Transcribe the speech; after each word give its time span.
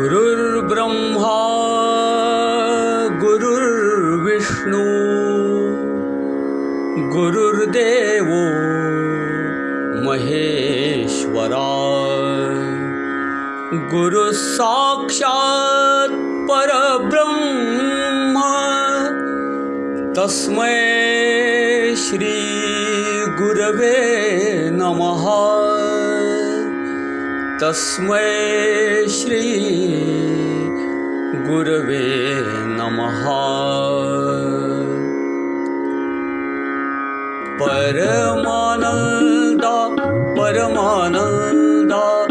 गुरुर्ब्रह्मा 0.00 1.38
गुरुर्विष्णु 3.22 4.84
गुरुर्देवो 7.14 8.40
महेश्वरा 10.06 11.66
गुरुसाक्षात् 13.92 16.16
परब्रह्म 16.50 18.36
तस्मै 20.18 20.74
श्रीगुरवे 22.06 23.96
नमः 24.80 25.24
तस्मै 27.62 28.79
श्री 29.08 29.88
गुरवे 31.48 32.06
नमः। 32.66 33.24
परमानन्दा 37.60 39.96
परमानन्दा 40.42 42.26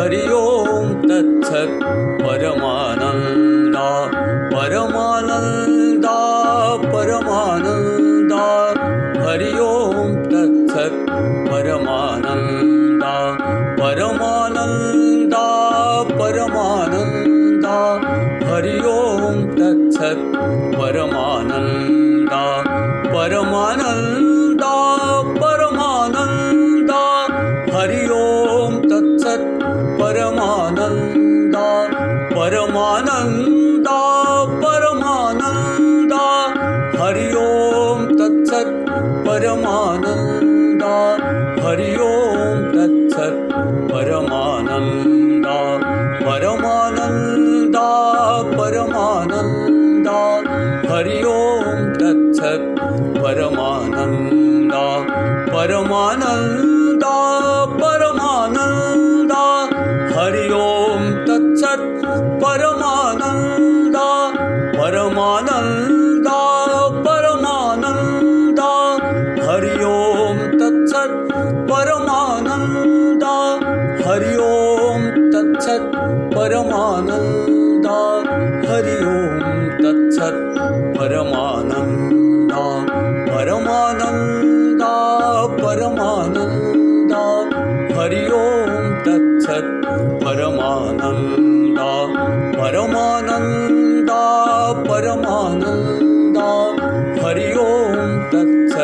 हरि 0.00 0.32
ओं 0.32 0.94
तत्सत् 0.94 2.22
परमानन्दा 2.22 2.89
परमानन्दा 20.78 22.42
परमानन्दा 23.14 24.74
परमानन्दा। 25.42 27.02
हरि 27.74 28.04
ओं 28.08 28.72
तत्सत् 28.82 29.46
परमानन्दा 30.00 31.66
परमानन्दा 32.36 33.39
परमानन्दा 55.60 57.16
परमानन्दा। 57.80 59.40
हरि 60.12 60.44
ओं 60.58 61.02
तत्सत् 61.26 61.82
परमानन्दा 62.42 64.06
परमानन्दा 64.78 66.38
परमानन्दा। 67.06 68.70
हरि 69.48 69.74
ओं 69.90 70.38
तत्सत् 70.62 71.18
परमानन्दा 71.72 73.34
हरि 74.06 74.34
ओं 74.46 75.00
तत्सत् 75.34 75.92
परमानन्दा। 76.36 77.98
हरि 78.70 78.98
ओं 79.12 79.30
तत्सत् 79.84 80.42
परमानन्दा 80.96 82.64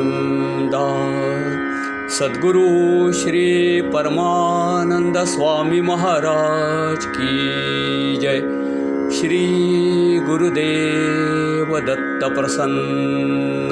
सद्गुरु 2.09 3.13
श्री 3.13 3.81
परमानंद 3.81 5.19
स्वामी 5.19 5.81
महाराज 5.81 7.05
की 7.05 8.17
जय। 8.17 8.61
श्री 9.17 9.47
गुरुदेव 10.27 11.81
दत्त 11.81 12.35
प्रसन्न 12.39 13.71